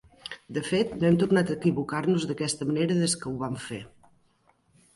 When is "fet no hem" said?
0.69-1.19